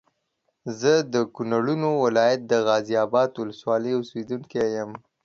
زه 0.79 0.93
د 1.13 1.15
کونړونو 1.35 1.89
ولايت 2.03 2.41
د 2.45 2.53
غازي 2.67 2.95
اباد 3.05 3.29
ولسوالۍ 3.41 3.91
اوسېدونکی 3.95 4.61
یم 4.75 4.91